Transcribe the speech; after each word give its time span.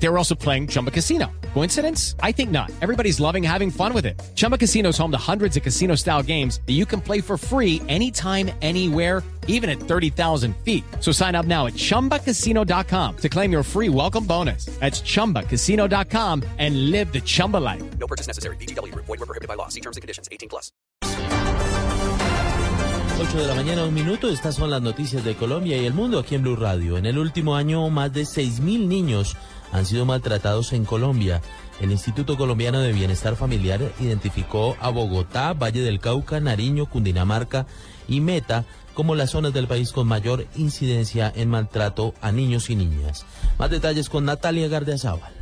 They 0.00 0.08
were 0.08 0.18
also 0.18 0.34
playing 0.34 0.68
Chumba 0.68 0.90
Casino. 0.90 1.30
Coincidence? 1.54 2.14
I 2.22 2.32
think 2.32 2.50
not. 2.50 2.70
Everybody's 2.80 3.18
loving 3.20 3.42
having 3.42 3.70
fun 3.70 3.92
with 3.92 4.06
it. 4.06 4.20
Chumba 4.34 4.56
Casino 4.56 4.90
is 4.90 4.98
home 4.98 5.10
to 5.10 5.18
hundreds 5.18 5.56
of 5.56 5.62
casino 5.62 5.96
style 5.96 6.22
games 6.22 6.60
that 6.66 6.74
you 6.74 6.86
can 6.86 7.00
play 7.00 7.20
for 7.20 7.36
free 7.36 7.82
anytime, 7.88 8.50
anywhere, 8.62 9.22
even 9.48 9.68
at 9.68 9.80
30,000 9.80 10.54
feet. 10.58 10.84
So 11.00 11.10
sign 11.10 11.34
up 11.34 11.46
now 11.46 11.66
at 11.66 11.74
chumbacasino.com 11.74 13.16
to 13.16 13.28
claim 13.28 13.50
your 13.50 13.64
free 13.64 13.88
welcome 13.88 14.24
bonus. 14.24 14.66
That's 14.78 15.00
chumbacasino.com 15.00 16.44
and 16.58 16.90
live 16.90 17.12
the 17.12 17.20
Chumba 17.20 17.56
life. 17.56 17.82
No 17.98 18.06
purchase 18.06 18.28
necessary. 18.28 18.56
BGW. 18.56 18.94
Void 18.94 19.08
were 19.08 19.26
prohibited 19.26 19.48
by 19.48 19.54
law. 19.54 19.68
See 19.68 19.80
terms 19.80 19.96
and 19.96 20.02
conditions. 20.02 20.28
18 20.30 20.48
plus. 20.48 20.70
8 23.20 23.36
de 23.36 23.48
la 23.48 23.54
mañana, 23.54 23.84
un 23.84 23.94
minuto. 23.94 24.28
Estas 24.28 24.54
son 24.54 24.70
las 24.70 24.80
noticias 24.80 25.24
de 25.24 25.34
Colombia 25.34 25.76
y 25.76 25.86
el 25.86 25.92
mundo 25.92 26.20
aquí 26.20 26.36
en 26.36 26.42
Blue 26.42 26.54
Radio. 26.54 26.96
En 26.96 27.04
el 27.04 27.18
último 27.18 27.56
año, 27.56 27.90
más 27.90 28.12
de 28.12 28.22
6.000 28.22 28.86
niños 28.86 29.36
han 29.72 29.86
sido 29.86 30.04
maltratados 30.04 30.72
en 30.72 30.84
Colombia. 30.84 31.40
El 31.80 31.92
Instituto 31.92 32.36
Colombiano 32.36 32.80
de 32.80 32.92
Bienestar 32.92 33.36
Familiar 33.36 33.80
identificó 34.00 34.76
a 34.80 34.88
Bogotá, 34.90 35.52
Valle 35.52 35.80
del 35.80 36.00
Cauca, 36.00 36.40
Nariño, 36.40 36.86
Cundinamarca 36.86 37.66
y 38.08 38.20
Meta 38.20 38.64
como 38.94 39.14
las 39.14 39.30
zonas 39.30 39.52
del 39.52 39.68
país 39.68 39.92
con 39.92 40.08
mayor 40.08 40.46
incidencia 40.56 41.32
en 41.36 41.50
maltrato 41.50 42.14
a 42.20 42.32
niños 42.32 42.68
y 42.68 42.74
niñas. 42.74 43.26
Más 43.56 43.70
detalles 43.70 44.08
con 44.08 44.24
Natalia 44.24 44.66
Gardeazábal. 44.66 45.37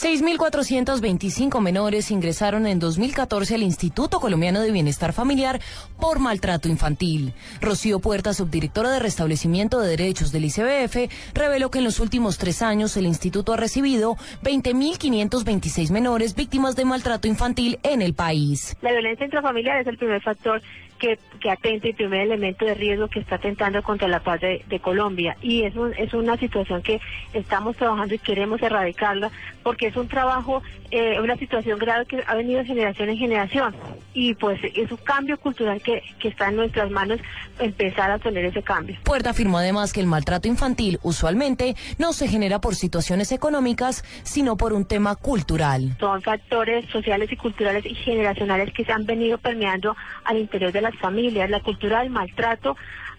6.425 0.00 1.60
menores 1.60 2.12
ingresaron 2.12 2.68
en 2.68 2.78
2014 2.78 3.56
al 3.56 3.64
Instituto 3.64 4.20
Colombiano 4.20 4.60
de 4.60 4.70
Bienestar 4.70 5.12
Familiar 5.12 5.60
por 5.98 6.20
maltrato 6.20 6.68
infantil. 6.68 7.32
Rocío 7.60 7.98
Puerta, 7.98 8.32
subdirectora 8.32 8.92
de 8.92 9.00
Restablecimiento 9.00 9.80
de 9.80 9.88
Derechos 9.88 10.30
del 10.30 10.44
ICBF, 10.44 11.12
reveló 11.34 11.72
que 11.72 11.78
en 11.78 11.84
los 11.84 11.98
últimos 11.98 12.38
tres 12.38 12.62
años 12.62 12.96
el 12.96 13.06
instituto 13.06 13.54
ha 13.54 13.56
recibido 13.56 14.14
20.526 14.44 15.90
menores 15.90 16.36
víctimas 16.36 16.76
de 16.76 16.84
maltrato 16.84 17.26
infantil 17.26 17.80
en 17.82 18.00
el 18.00 18.14
país. 18.14 18.76
La 18.82 18.92
violencia 18.92 19.24
intrafamiliar 19.24 19.80
es 19.80 19.88
el 19.88 19.98
primer 19.98 20.22
factor 20.22 20.62
que, 20.98 21.18
atenta 21.48 21.88
y 21.88 21.92
primer 21.92 22.22
elemento 22.22 22.64
de 22.64 22.74
riesgo 22.74 23.08
que 23.08 23.20
está 23.20 23.36
atentando 23.36 23.82
contra 23.82 24.08
la 24.08 24.20
paz 24.20 24.40
de, 24.40 24.64
de 24.68 24.80
Colombia. 24.80 25.36
Y 25.40 25.62
es, 25.62 25.74
un, 25.76 25.94
es 25.94 26.12
una 26.12 26.36
situación 26.36 26.82
que 26.82 27.00
estamos 27.32 27.76
trabajando 27.76 28.14
y 28.14 28.18
queremos 28.18 28.60
erradicarla 28.60 29.30
porque 29.62 29.87
es 29.88 29.96
un 29.96 30.08
trabajo, 30.08 30.62
eh, 30.90 31.20
una 31.20 31.36
situación 31.36 31.78
grave 31.78 32.06
que 32.06 32.22
ha 32.26 32.34
venido 32.34 32.60
de 32.60 32.66
generación 32.66 33.08
en 33.08 33.16
generación. 33.16 33.74
Y 34.14 34.34
pues 34.34 34.60
es 34.62 34.90
un 34.90 34.96
cambio 34.98 35.38
cultural 35.38 35.80
que, 35.82 36.02
que 36.18 36.28
está 36.28 36.48
en 36.48 36.56
nuestras 36.56 36.90
manos 36.90 37.20
empezar 37.58 38.10
a 38.10 38.18
tener 38.18 38.44
ese 38.44 38.62
cambio. 38.62 38.96
Puerta 39.04 39.30
afirmó 39.30 39.58
además 39.58 39.92
que 39.92 40.00
el 40.00 40.06
maltrato 40.06 40.48
infantil 40.48 40.98
usualmente 41.02 41.76
no 41.98 42.12
se 42.12 42.28
genera 42.28 42.60
por 42.60 42.74
situaciones 42.74 43.32
económicas, 43.32 44.04
sino 44.22 44.56
por 44.56 44.72
un 44.72 44.84
tema 44.84 45.16
cultural. 45.16 45.96
Son 46.00 46.22
factores 46.22 46.88
sociales 46.90 47.30
y 47.32 47.36
culturales 47.36 47.84
y 47.84 47.94
generacionales 47.94 48.72
que 48.72 48.84
se 48.84 48.92
han 48.92 49.06
venido 49.06 49.38
permeando 49.38 49.96
al 50.24 50.38
interior 50.38 50.72
de 50.72 50.82
las 50.82 50.96
familias. 50.96 51.50
La 51.50 51.60
cultura 51.60 52.00
del 52.00 52.10
maltrato 52.10 52.76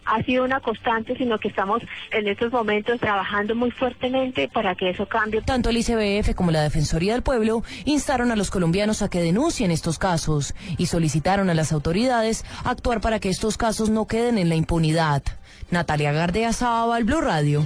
ha 0.09 0.23
sido 0.23 0.43
una 0.43 0.59
constante, 0.59 1.15
sino 1.17 1.37
que 1.39 1.47
estamos 1.49 1.81
en 2.11 2.27
estos 2.27 2.51
momentos 2.51 2.99
trabajando 2.99 3.55
muy 3.55 3.71
fuertemente 3.71 4.49
para 4.53 4.75
que 4.75 4.89
eso 4.89 5.07
cambie. 5.07 5.41
Tanto 5.41 5.69
el 5.69 5.77
ICBF 5.77 6.33
como 6.35 6.51
la 6.51 6.61
Defensoría 6.61 7.13
del 7.13 7.21
Pueblo 7.23 7.63
instaron 7.85 8.31
a 8.31 8.35
los 8.35 8.51
colombianos 8.51 9.01
a 9.01 9.09
que 9.09 9.21
denuncien 9.21 9.71
estos 9.71 9.99
casos 9.99 10.53
y 10.77 10.87
solicitaron 10.87 11.49
a 11.49 11.53
las 11.53 11.71
autoridades 11.71 12.45
actuar 12.63 13.01
para 13.01 13.19
que 13.19 13.29
estos 13.29 13.57
casos 13.57 13.89
no 13.89 14.05
queden 14.07 14.37
en 14.37 14.49
la 14.49 14.55
impunidad. 14.55 15.23
Natalia 15.71 16.11
Gardea 16.11 16.51
Sábal, 16.53 17.03
Blue 17.03 17.21
Radio. 17.21 17.63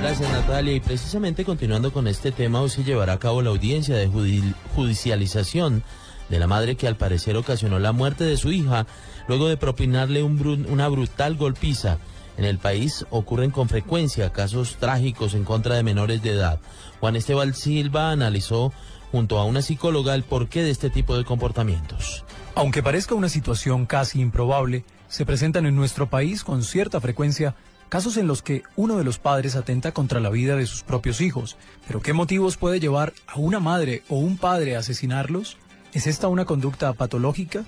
Gracias 0.00 0.30
Natalia 0.30 0.74
y 0.74 0.80
precisamente 0.80 1.44
continuando 1.44 1.92
con 1.92 2.06
este 2.06 2.30
tema 2.30 2.60
hoy 2.60 2.70
se 2.70 2.84
llevará 2.84 3.14
a 3.14 3.18
cabo 3.18 3.42
la 3.42 3.50
audiencia 3.50 3.96
de 3.96 4.08
judi- 4.08 4.54
judicialización 4.76 5.82
de 6.28 6.38
la 6.38 6.46
madre 6.46 6.76
que 6.76 6.86
al 6.86 6.96
parecer 6.96 7.36
ocasionó 7.36 7.78
la 7.78 7.92
muerte 7.92 8.24
de 8.24 8.36
su 8.36 8.52
hija 8.52 8.86
luego 9.28 9.48
de 9.48 9.56
propinarle 9.56 10.22
una 10.22 10.88
brutal 10.88 11.36
golpiza. 11.36 11.98
En 12.36 12.44
el 12.44 12.58
país 12.58 13.04
ocurren 13.10 13.50
con 13.50 13.68
frecuencia 13.68 14.32
casos 14.32 14.76
trágicos 14.76 15.34
en 15.34 15.44
contra 15.44 15.74
de 15.74 15.82
menores 15.82 16.22
de 16.22 16.30
edad. 16.30 16.60
Juan 17.00 17.16
Esteban 17.16 17.52
Silva 17.52 18.10
analizó 18.10 18.72
junto 19.10 19.38
a 19.38 19.44
una 19.44 19.62
psicóloga 19.62 20.14
el 20.14 20.22
porqué 20.22 20.62
de 20.62 20.70
este 20.70 20.90
tipo 20.90 21.16
de 21.16 21.24
comportamientos. 21.24 22.24
Aunque 22.54 22.82
parezca 22.82 23.14
una 23.14 23.28
situación 23.28 23.86
casi 23.86 24.20
improbable, 24.20 24.84
se 25.08 25.24
presentan 25.24 25.66
en 25.66 25.76
nuestro 25.76 26.08
país 26.08 26.44
con 26.44 26.62
cierta 26.62 27.00
frecuencia 27.00 27.54
casos 27.88 28.16
en 28.18 28.26
los 28.26 28.42
que 28.42 28.62
uno 28.76 28.98
de 28.98 29.04
los 29.04 29.18
padres 29.18 29.56
atenta 29.56 29.92
contra 29.92 30.20
la 30.20 30.30
vida 30.30 30.56
de 30.56 30.66
sus 30.66 30.82
propios 30.82 31.20
hijos. 31.20 31.56
Pero 31.86 32.02
¿qué 32.02 32.12
motivos 32.12 32.56
puede 32.56 32.80
llevar 32.80 33.14
a 33.26 33.38
una 33.38 33.60
madre 33.60 34.02
o 34.08 34.16
un 34.16 34.36
padre 34.36 34.76
a 34.76 34.80
asesinarlos? 34.80 35.56
¿Es 35.92 36.06
esta 36.06 36.28
una 36.28 36.44
conducta 36.44 36.92
patológica? 36.92 37.64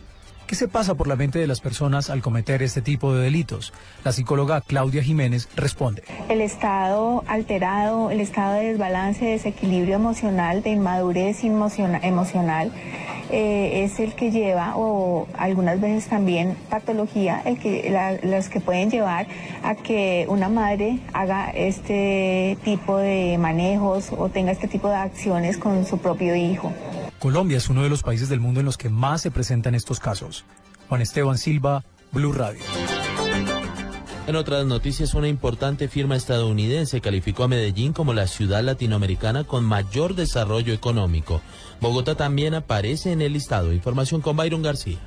¿Qué 0.47 0.56
se 0.56 0.66
pasa 0.66 0.94
por 0.97 1.06
la 1.06 1.14
mente 1.14 1.38
de 1.38 1.47
las 1.47 1.60
personas 1.60 2.10
al 2.10 2.22
cometer 2.22 2.60
este 2.62 2.82
tipo 2.82 3.14
de 3.14 3.22
delitos? 3.22 3.72
La 4.04 4.10
psicóloga 4.12 4.60
Claudia 4.60 5.00
Jiménez 5.03 5.48
responde. 5.54 6.03
El 6.28 6.41
estado 6.41 7.22
alterado, 7.28 8.10
el 8.10 8.20
estado 8.20 8.54
de 8.54 8.64
desbalance, 8.72 9.25
de 9.25 9.30
desequilibrio 9.32 9.94
emocional, 9.94 10.62
de 10.64 10.70
inmadurez 10.70 11.44
emociona- 11.44 12.00
emocional, 12.03 12.72
eh, 13.30 13.84
es 13.84 14.00
el 14.00 14.14
que 14.16 14.32
lleva, 14.32 14.72
o 14.75 15.28
algunas 15.38 15.80
veces 15.80 16.09
también 16.09 16.56
patología, 16.69 17.44
que, 17.62 17.88
la- 17.88 18.19
las 18.28 18.48
que 18.48 18.59
pueden 18.59 18.91
llevar 18.91 19.28
a 19.62 19.76
que 19.76 20.26
una 20.28 20.48
madre 20.48 20.98
haga 21.12 21.50
este 21.50 22.59
tipo 22.64 22.97
de 22.97 23.38
manejos 23.38 24.10
o 24.10 24.28
tenga 24.30 24.50
este 24.50 24.66
tipo 24.66 24.88
de 24.88 24.97
acciones 24.97 25.59
con 25.59 25.86
su 25.86 25.98
propio 25.98 26.34
hijo. 26.34 26.72
Colombia 27.20 27.58
es 27.58 27.69
uno 27.69 27.82
de 27.82 27.91
los 27.91 28.03
países 28.03 28.31
del 28.31 28.41
mundo 28.41 28.60
en 28.60 28.66
los 28.66 28.78
que 28.78 28.88
más 28.88 29.20
se 29.20 29.31
presentan 29.31 29.75
estos 29.75 30.00
casos. 30.00 30.47
Juan 30.88 31.03
Esteban 31.03 31.36
Silva, 31.36 31.84
Blue 32.12 32.32
Radio. 32.32 32.62
En 34.26 34.36
otras 34.36 34.64
noticias, 34.64 35.12
una 35.12 35.28
importante 35.28 35.88
firma 35.88 36.16
estadounidense 36.16 37.03
calificó 37.03 37.44
a 37.44 37.48
Medellín 37.48 37.92
como 37.92 38.14
la 38.14 38.26
ciudad 38.26 38.62
latinoamericana 38.62 39.44
con 39.44 39.66
mayor 39.66 40.14
desarrollo 40.14 40.72
económico. 40.72 41.42
Bogotá 41.78 42.14
también 42.14 42.54
aparece 42.54 43.12
en 43.12 43.20
el 43.20 43.34
listado. 43.34 43.75
Información 43.75 44.22
con 44.22 44.38
Byron 44.38 44.62
García. 44.62 44.98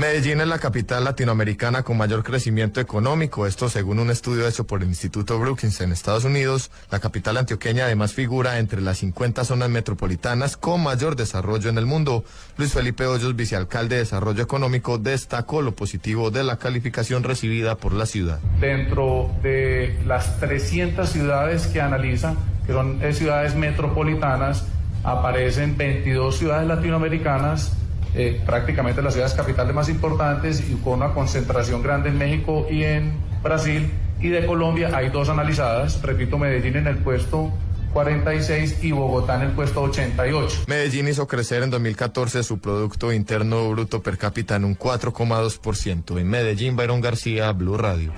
Medellín 0.00 0.40
es 0.40 0.48
la 0.48 0.58
capital 0.58 1.04
latinoamericana 1.04 1.82
con 1.82 1.98
mayor 1.98 2.24
crecimiento 2.24 2.80
económico, 2.80 3.46
esto 3.46 3.68
según 3.68 3.98
un 3.98 4.08
estudio 4.08 4.48
hecho 4.48 4.66
por 4.66 4.80
el 4.80 4.88
Instituto 4.88 5.38
Brookings 5.38 5.82
en 5.82 5.92
Estados 5.92 6.24
Unidos. 6.24 6.70
La 6.90 7.00
capital 7.00 7.36
antioqueña 7.36 7.84
además 7.84 8.14
figura 8.14 8.58
entre 8.60 8.80
las 8.80 8.96
50 8.96 9.44
zonas 9.44 9.68
metropolitanas 9.68 10.56
con 10.56 10.82
mayor 10.82 11.16
desarrollo 11.16 11.68
en 11.68 11.76
el 11.76 11.84
mundo. 11.84 12.24
Luis 12.56 12.72
Felipe 12.72 13.04
Hoyos, 13.04 13.36
vicealcalde 13.36 13.96
de 13.96 14.00
Desarrollo 14.00 14.42
Económico, 14.42 14.96
destacó 14.96 15.60
lo 15.60 15.72
positivo 15.76 16.30
de 16.30 16.44
la 16.44 16.56
calificación 16.56 17.22
recibida 17.22 17.76
por 17.76 17.92
la 17.92 18.06
ciudad. 18.06 18.40
dentro 18.58 19.30
de 19.42 20.00
las 20.06 20.40
300 20.40 21.10
ciudades 21.10 21.66
que 21.66 21.82
analizan, 21.82 22.38
que 22.66 22.72
son 22.72 23.04
eh, 23.04 23.12
ciudades 23.12 23.54
metropolitanas, 23.54 24.64
aparecen 25.04 25.76
22 25.76 26.38
ciudades 26.38 26.66
latinoamericanas, 26.66 27.76
eh, 28.14 28.40
prácticamente 28.44 29.02
las 29.02 29.14
ciudades 29.14 29.34
capitales 29.34 29.74
más 29.74 29.88
importantes 29.88 30.62
y 30.68 30.74
con 30.76 30.94
una 30.94 31.12
concentración 31.12 31.82
grande 31.82 32.08
en 32.08 32.18
México 32.18 32.66
y 32.70 32.84
en 32.84 33.12
Brasil. 33.42 33.90
Y 34.20 34.28
de 34.28 34.44
Colombia 34.46 34.90
hay 34.94 35.08
dos 35.08 35.28
analizadas, 35.28 36.02
repito, 36.02 36.38
Medellín 36.38 36.76
en 36.76 36.86
el 36.86 36.98
puesto 36.98 37.52
46 37.92 38.78
y 38.82 38.92
Bogotá 38.92 39.36
en 39.36 39.42
el 39.42 39.50
puesto 39.50 39.82
88. 39.82 40.64
Medellín 40.66 41.08
hizo 41.08 41.26
crecer 41.26 41.62
en 41.62 41.70
2014 41.70 42.42
su 42.42 42.58
Producto 42.58 43.12
Interno 43.12 43.70
Bruto 43.70 44.02
per 44.02 44.18
cápita 44.18 44.56
en 44.56 44.64
un 44.64 44.76
4,2%. 44.76 46.18
En 46.18 46.28
Medellín, 46.28 46.76
Byron 46.76 47.00
García, 47.00 47.52
Blue 47.52 47.76
Radio. 47.76 48.12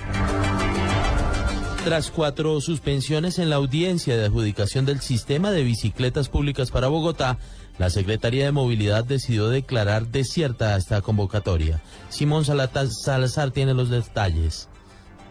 Tras 1.85 2.12
cuatro 2.12 2.61
suspensiones 2.61 3.41
en 3.41 3.50
la 3.50 3.56
audiencia 3.56 4.17
de 4.17 4.27
adjudicación 4.27 4.87
del 4.87 5.00
sistema 5.00 5.50
de 5.50 5.65
bicicletas 5.65 6.29
públicas 6.29 6.71
para 6.71 6.87
Bogotá, 6.87 7.38
la 7.82 7.90
Secretaría 7.90 8.44
de 8.44 8.52
Movilidad 8.52 9.02
decidió 9.02 9.49
declarar 9.49 10.06
desierta 10.06 10.76
esta 10.76 11.02
convocatoria. 11.02 11.82
Simón 12.11 12.44
Salazar 12.44 13.50
tiene 13.50 13.75
los 13.75 13.90
detalles. 13.90 14.69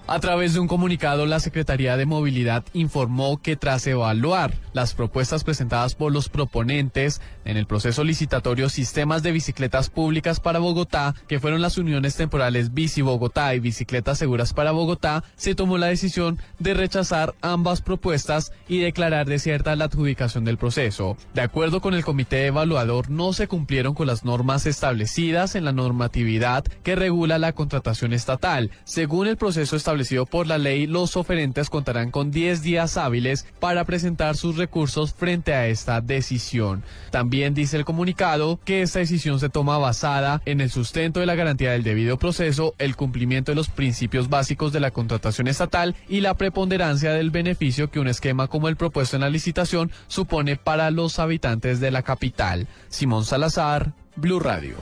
A 0.07 0.19
través 0.19 0.53
de 0.53 0.59
un 0.59 0.67
comunicado, 0.67 1.25
la 1.25 1.39
Secretaría 1.39 1.95
de 1.95 2.05
Movilidad 2.05 2.65
informó 2.73 3.41
que 3.41 3.55
tras 3.55 3.85
evaluar 3.87 4.53
las 4.73 4.93
propuestas 4.93 5.43
presentadas 5.43 5.95
por 5.95 6.11
los 6.11 6.27
proponentes 6.27 7.21
en 7.45 7.55
el 7.55 7.65
proceso 7.65 8.03
licitatorio 8.03 8.67
Sistemas 8.67 9.23
de 9.23 9.31
Bicicletas 9.31 9.89
Públicas 9.89 10.39
para 10.39 10.59
Bogotá, 10.59 11.15
que 11.27 11.39
fueron 11.39 11.61
las 11.61 11.77
uniones 11.77 12.15
temporales 12.15 12.73
Bici 12.73 13.01
Bogotá 13.01 13.55
y 13.55 13.59
Bicicletas 13.59 14.17
Seguras 14.17 14.53
para 14.53 14.71
Bogotá, 14.71 15.23
se 15.35 15.55
tomó 15.55 15.77
la 15.77 15.87
decisión 15.87 16.39
de 16.59 16.73
rechazar 16.73 17.35
ambas 17.41 17.81
propuestas 17.81 18.51
y 18.67 18.79
declarar 18.79 19.27
desierta 19.27 19.75
la 19.75 19.85
adjudicación 19.85 20.43
del 20.43 20.57
proceso. 20.57 21.15
De 21.33 21.41
acuerdo 21.41 21.79
con 21.79 21.93
el 21.93 22.03
comité 22.03 22.47
evaluador, 22.47 23.09
no 23.09 23.33
se 23.33 23.47
cumplieron 23.47 23.93
con 23.93 24.07
las 24.07 24.25
normas 24.25 24.65
establecidas 24.65 25.55
en 25.55 25.63
la 25.63 25.71
normatividad 25.71 26.65
que 26.83 26.95
regula 26.95 27.37
la 27.37 27.53
contratación 27.53 28.13
estatal. 28.13 28.71
Según 28.83 29.27
el 29.27 29.37
proceso 29.37 29.75
establecido 29.75 29.90
por 30.29 30.47
la 30.47 30.57
ley, 30.57 30.87
los 30.87 31.17
oferentes 31.17 31.69
contarán 31.69 32.11
con 32.11 32.31
10 32.31 32.61
días 32.61 32.95
hábiles 32.95 33.45
para 33.59 33.83
presentar 33.83 34.37
sus 34.37 34.55
recursos 34.55 35.13
frente 35.13 35.53
a 35.53 35.67
esta 35.67 35.99
decisión. 35.99 36.83
También 37.11 37.53
dice 37.53 37.77
el 37.77 37.83
comunicado 37.83 38.59
que 38.63 38.81
esta 38.81 38.99
decisión 38.99 39.39
se 39.39 39.49
toma 39.49 39.77
basada 39.77 40.41
en 40.45 40.61
el 40.61 40.69
sustento 40.69 41.19
de 41.19 41.25
la 41.25 41.35
garantía 41.35 41.71
del 41.71 41.83
debido 41.83 42.17
proceso, 42.17 42.73
el 42.77 42.95
cumplimiento 42.95 43.51
de 43.51 43.55
los 43.55 43.69
principios 43.69 44.29
básicos 44.29 44.71
de 44.71 44.79
la 44.79 44.91
contratación 44.91 45.47
estatal 45.47 45.95
y 46.07 46.21
la 46.21 46.35
preponderancia 46.35 47.11
del 47.11 47.29
beneficio 47.29 47.91
que 47.91 47.99
un 47.99 48.07
esquema 48.07 48.47
como 48.47 48.69
el 48.69 48.77
propuesto 48.77 49.17
en 49.17 49.21
la 49.21 49.29
licitación 49.29 49.91
supone 50.07 50.55
para 50.55 50.89
los 50.89 51.19
habitantes 51.19 51.81
de 51.81 51.91
la 51.91 52.01
capital. 52.01 52.67
Simón 52.87 53.25
Salazar, 53.25 53.93
Blue 54.15 54.39
Radio. 54.39 54.75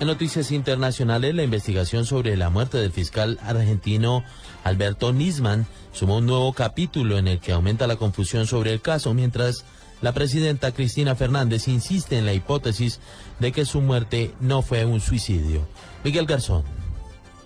En 0.00 0.06
noticias 0.06 0.52
internacionales, 0.52 1.34
la 1.34 1.42
investigación 1.42 2.06
sobre 2.06 2.36
la 2.36 2.50
muerte 2.50 2.78
del 2.78 2.92
fiscal 2.92 3.36
argentino 3.42 4.22
Alberto 4.62 5.12
Nisman 5.12 5.66
sumó 5.92 6.18
un 6.18 6.26
nuevo 6.26 6.52
capítulo 6.52 7.18
en 7.18 7.26
el 7.26 7.40
que 7.40 7.50
aumenta 7.50 7.88
la 7.88 7.96
confusión 7.96 8.46
sobre 8.46 8.72
el 8.72 8.80
caso, 8.80 9.12
mientras 9.12 9.64
la 10.00 10.12
presidenta 10.12 10.70
Cristina 10.70 11.16
Fernández 11.16 11.66
insiste 11.66 12.16
en 12.16 12.26
la 12.26 12.32
hipótesis 12.32 13.00
de 13.40 13.50
que 13.50 13.64
su 13.64 13.80
muerte 13.80 14.32
no 14.38 14.62
fue 14.62 14.84
un 14.84 15.00
suicidio. 15.00 15.66
Miguel 16.04 16.26
Garzón. 16.26 16.62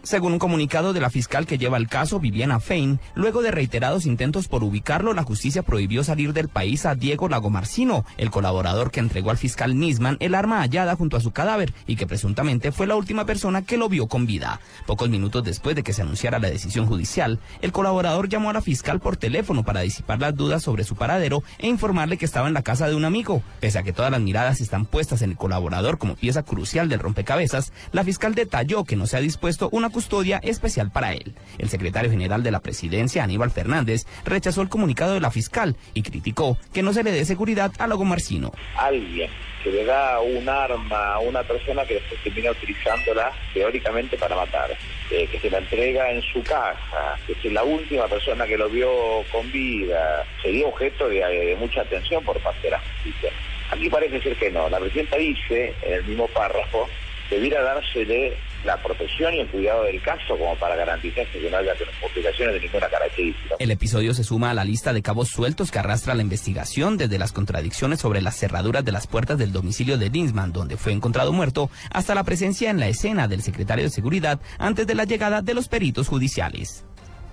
Según 0.02 0.32
un 0.32 0.40
comunicado 0.40 0.93
de 0.93 1.00
la 1.00 1.10
fiscal 1.10 1.46
que 1.46 1.58
lleva 1.58 1.76
el 1.76 1.87
caso, 1.87 2.19
Viviana 2.19 2.58
Fein, 2.58 2.99
luego 3.14 3.40
de 3.40 3.52
reiterados 3.52 4.04
intentos 4.04 4.49
por 4.49 4.64
ubicarlo, 4.64 5.14
la 5.14 5.22
justicia 5.22 5.62
prohibió 5.62 6.02
salir 6.02 6.32
del 6.32 6.49
país 6.49 6.87
a 6.87 6.96
Diego 6.96 7.28
Lagomarcino, 7.28 8.04
el 8.16 8.32
colaborador 8.32 8.90
que 8.90 8.99
entregó 8.99 9.31
al 9.31 9.37
fiscal 9.37 9.78
Nisman 9.78 10.16
el 10.19 10.34
arma 10.34 10.60
hallada 10.60 10.96
junto 10.96 11.16
a 11.16 11.20
su 11.20 11.31
cadáver 11.31 11.72
y 11.87 11.94
que 11.94 12.08
presuntamente 12.08 12.72
fue 12.72 12.88
la 12.88 12.96
última 12.96 13.26
persona 13.26 13.62
que 13.62 13.76
lo 13.76 13.88
vio 13.88 14.08
con 14.08 14.26
vida. 14.26 14.58
Pocos 14.87 15.08
minutos 15.08 15.44
después 15.44 15.76
de 15.76 15.84
que 15.84 15.93
se 15.93 16.02
anunciara 16.02 16.40
la 16.40 16.50
decisión 16.50 16.87
judicial, 16.87 17.38
el 17.60 17.70
colaborador 17.70 18.28
llamó 18.28 18.50
a 18.50 18.55
la 18.55 18.60
fiscal 18.60 18.98
por 18.98 19.16
teléfono 19.16 19.62
para 19.62 19.82
disipar 19.82 20.19
las 20.19 20.34
dudas 20.34 20.64
sobre 20.64 20.82
su 20.82 20.96
paradero 20.96 21.44
e 21.58 21.69
informarle 21.69 22.19
que 22.19 22.25
estaba 22.25 22.48
en 22.48 22.55
la 22.55 22.62
casa 22.62 22.88
de 22.88 22.96
un 22.96 23.05
amigo. 23.05 23.44
Pese 23.60 23.78
a 23.78 23.84
que 23.84 23.93
todas 23.93 24.10
las 24.10 24.20
miradas 24.20 24.60
están 24.60 24.84
puestas 24.84 25.22
en 25.22 25.31
el 25.31 25.37
colaborador 25.37 25.98
como 25.98 26.16
pieza 26.16 26.43
crucial 26.43 26.88
del 26.88 26.98
rompecabezas, 26.98 27.72
la 27.93 28.02
fiscal 28.02 28.34
detalló 28.34 28.82
que 28.82 28.96
no 28.96 29.06
se 29.06 29.16
ha 29.16 29.20
dispuesto 29.20 29.69
una 29.70 29.92
custodia 29.93 30.39
especial 30.43 30.91
para 30.91 31.12
él. 31.12 31.35
El 31.59 31.69
secretario 31.69 32.11
general 32.11 32.43
de 32.43 32.50
la 32.50 32.61
presidencia, 32.61 33.23
Aníbal 33.23 33.50
Fernández, 33.50 34.06
rechazó 34.25 34.62
el 34.62 34.69
comunicado 34.69 35.15
de 35.15 35.21
la 35.21 35.31
fiscal 35.31 35.77
y 35.94 36.03
criticó 36.03 36.59
que 36.73 36.83
no 36.83 36.93
se 36.93 37.05
le 37.05 37.12
dé 37.12 37.25
seguridad 37.25 37.71
a 37.79 37.87
Lago 37.87 38.05
Marcino. 38.05 38.53
Alguien 38.77 39.31
que 39.62 39.71
le 39.71 39.85
da 39.85 40.21
un 40.21 40.49
arma 40.49 41.15
a 41.15 41.19
una 41.21 41.43
persona 41.44 41.85
que 41.85 41.94
después 41.94 42.21
termina 42.25 42.50
utilizándola 42.50 43.31
teóricamente 43.55 44.17
para 44.17 44.35
matar, 44.35 44.77
eh, 45.11 45.29
que 45.31 45.39
se 45.39 45.50
la 45.50 45.59
entrega 45.59 46.11
en 46.11 46.21
su 46.23 46.43
casa, 46.43 47.17
que 47.27 47.33
es 47.33 47.53
la 47.53 47.62
última 47.62 48.09
persona 48.09 48.47
que 48.47 48.59
lo 48.59 48.69
vio 48.69 48.91
con 49.31 49.50
vida, 49.53 50.27
sería 50.43 50.67
objeto 50.67 51.09
de, 51.09 51.21
de 51.21 51.56
mucha 51.56 51.83
atención 51.83 52.25
por 52.25 52.41
parte 52.41 52.62
de 52.62 52.71
la 52.73 52.81
justicia. 52.81 53.31
Aquí 53.71 53.89
parece 53.89 54.21
ser 54.21 54.37
que 54.37 54.50
no. 54.50 54.69
La 54.69 54.81
presidenta 54.81 55.17
dice, 55.17 55.75
en 55.83 55.93
el 55.94 56.05
mismo 56.05 56.27
párrafo, 56.29 56.89
debiera 57.31 57.62
dársele 57.62 58.37
la 58.64 58.76
protección 58.82 59.35
y 59.35 59.41
el 59.41 59.49
cuidado 59.49 59.85
del 59.85 60.00
caso 60.03 60.37
como 60.38 60.55
para 60.56 60.76
garantizar 60.76 61.26
que 61.26 61.50
no 61.50 61.56
haya 61.56 61.73
complicaciones 62.00 62.55
de 62.55 62.61
ninguna 62.61 62.88
característica. 62.88 63.56
El 63.59 63.70
episodio 63.70 64.14
se 64.14 64.25
suma 64.25 64.50
a 64.50 64.55
la 64.55 64.64
lista 64.64 64.93
de 64.93 65.03
cabos 65.03 65.29
sueltos 65.29 65.70
que 65.70 65.79
arrastra 65.79 66.14
la 66.14 66.23
investigación 66.23 66.97
desde 66.97 67.19
las 67.19 67.32
contradicciones 67.32 68.00
sobre 68.00 68.23
las 68.23 68.37
cerraduras 68.37 68.85
de 68.85 68.93
las 68.93 69.06
puertas 69.06 69.38
del 69.38 69.53
domicilio 69.53 69.99
de 69.99 70.11
Dinsman, 70.11 70.53
donde 70.53 70.76
fue 70.76 70.93
encontrado 70.93 71.32
muerto, 71.32 71.70
hasta 71.91 72.14
la 72.14 72.25
presencia 72.25 72.70
en 72.70 72.81
la 72.81 72.88
escena 72.88 73.29
del 73.29 73.43
secretario 73.43 73.85
de 73.85 73.91
Seguridad 73.91 74.41
antes 74.59 74.87
de 74.87 74.94
la 74.94 75.05
llegada 75.05 75.43
de 75.43 75.55
los 75.55 75.69
peritos 75.69 76.08
judiciales. 76.08 76.85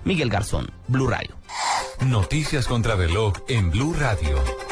Miguel 0.04 0.30
Garzón, 0.30 0.70
Blue 0.88 1.08
Radio. 1.08 1.36
Noticias 2.00 2.66
contra 2.66 2.96
reloj 2.96 3.34
en 3.48 3.70
Blue 3.70 3.94
Radio. 3.98 4.69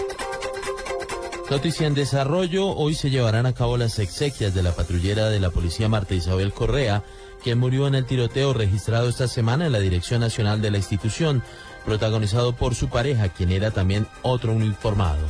Noticia 1.51 1.87
en 1.87 1.95
desarrollo, 1.95 2.69
hoy 2.69 2.95
se 2.95 3.09
llevarán 3.09 3.47
a 3.47 3.55
cabo 3.55 3.79
las 3.79 3.99
exequias 3.99 4.55
de 4.55 4.63
la 4.63 4.73
patrullera 4.73 5.31
de 5.31 5.41
la 5.41 5.49
policía 5.49 5.89
Marta 5.89 6.15
Isabel 6.15 6.53
Correa, 6.53 7.03
quien 7.43 7.59
murió 7.59 7.87
en 7.87 7.95
el 7.95 8.05
tiroteo 8.05 8.53
registrado 8.53 9.09
esta 9.09 9.29
semana 9.29 9.65
en 9.65 9.73
la 9.73 9.79
Dirección 9.79 10.21
Nacional 10.21 10.61
de 10.61 10.71
la 10.71 10.77
institución, 10.77 11.43
protagonizado 11.87 12.55
por 12.55 12.75
su 12.75 12.91
pareja, 12.91 13.31
quien 13.31 13.51
era 13.51 13.71
también 13.71 14.07
otro 14.21 14.53
uniformado. 14.53 15.27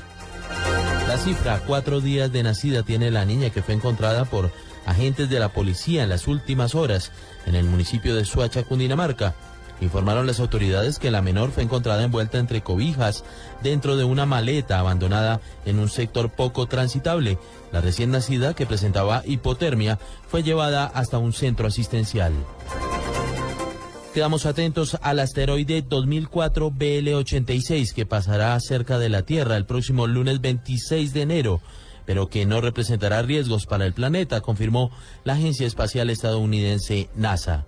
La 1.07 1.19
cifra, 1.19 1.63
cuatro 1.65 2.01
días 2.01 2.33
de 2.33 2.43
nacida, 2.43 2.83
tiene 2.83 3.13
la 3.13 3.25
niña 3.25 3.51
que 3.51 3.63
fue 3.63 3.75
encontrada 3.75 4.25
por 4.25 4.51
agentes 4.87 5.31
de 5.31 5.39
la 5.39 5.51
policía 5.51 6.03
en 6.03 6.09
las 6.09 6.27
últimas 6.27 6.75
horas 6.75 7.13
en 7.47 7.55
el 7.55 7.65
municipio 7.65 8.17
de 8.17 8.25
Suacha, 8.25 8.65
Cundinamarca. 8.65 9.37
Informaron 9.81 10.27
las 10.27 10.41
autoridades 10.41 10.99
que 10.99 11.11
la 11.11 11.23
menor 11.23 11.51
fue 11.51 11.63
encontrada 11.63 12.03
envuelta 12.03 12.39
entre 12.39 12.63
cobijas 12.63 13.25
dentro 13.63 13.97
de 13.97 14.05
una 14.05 14.27
maleta 14.27 14.79
abandonada 14.79 15.41
en 15.67 15.79
un 15.79 15.89
sector 15.89 16.31
poco 16.31 16.67
transitable. 16.67 17.39
La 17.73 17.81
recién 17.81 18.11
nacida, 18.11 18.55
que 18.55 18.67
presentaba 18.67 19.23
hipotermia, 19.25 19.99
fue 20.29 20.43
llevada 20.43 20.87
hasta 20.87 21.19
un 21.19 21.33
centro 21.33 21.69
asistencial. 21.69 22.33
Quedamos 24.15 24.47
atentos 24.47 24.99
al 25.01 25.21
asteroide 25.21 25.83
2004 25.83 26.73
BL86 26.73 27.93
que 27.95 28.07
pasará 28.07 28.59
cerca 28.59 28.99
de 28.99 29.11
la 29.11 29.23
Tierra 29.23 29.57
el 29.57 29.67
próximo 29.67 30.07
lunes 30.07 30.41
26 30.41 31.13
de 31.13 31.23
enero 31.23 31.61
pero 32.09 32.31
que 32.31 32.47
no 32.47 32.63
representará 32.63 33.21
riesgos 33.21 33.67
para 33.67 33.85
el 33.85 33.93
planeta, 33.93 34.41
confirmó 34.41 34.91
la 35.25 35.35
agencia 35.35 35.67
espacial 35.67 36.09
estadounidense 36.09 37.11
NASA. 37.15 37.67